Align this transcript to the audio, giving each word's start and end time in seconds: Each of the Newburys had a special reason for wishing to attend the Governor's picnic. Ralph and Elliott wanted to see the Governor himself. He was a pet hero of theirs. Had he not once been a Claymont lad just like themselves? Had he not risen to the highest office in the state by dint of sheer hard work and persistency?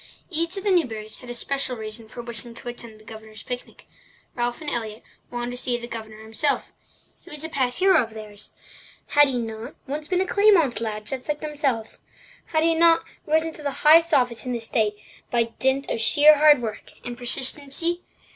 Each 0.31 0.57
of 0.57 0.63
the 0.63 0.71
Newburys 0.71 1.19
had 1.19 1.29
a 1.29 1.35
special 1.35 1.77
reason 1.77 2.07
for 2.07 2.23
wishing 2.23 2.55
to 2.55 2.67
attend 2.67 2.99
the 2.99 3.05
Governor's 3.05 3.43
picnic. 3.43 3.85
Ralph 4.33 4.59
and 4.59 4.69
Elliott 4.71 5.03
wanted 5.29 5.51
to 5.51 5.57
see 5.57 5.77
the 5.77 5.87
Governor 5.87 6.23
himself. 6.23 6.73
He 7.23 7.29
was 7.29 7.43
a 7.43 7.49
pet 7.49 7.75
hero 7.75 8.01
of 8.01 8.15
theirs. 8.15 8.51
Had 9.09 9.27
he 9.27 9.37
not 9.37 9.75
once 9.85 10.07
been 10.07 10.19
a 10.19 10.25
Claymont 10.25 10.81
lad 10.81 11.05
just 11.05 11.29
like 11.29 11.39
themselves? 11.41 12.01
Had 12.47 12.63
he 12.63 12.73
not 12.73 13.03
risen 13.27 13.53
to 13.53 13.61
the 13.61 13.69
highest 13.85 14.11
office 14.11 14.43
in 14.43 14.53
the 14.53 14.59
state 14.59 14.95
by 15.29 15.53
dint 15.59 15.87
of 15.91 16.01
sheer 16.01 16.35
hard 16.39 16.63
work 16.63 16.93
and 17.05 17.15
persistency? 17.15 18.01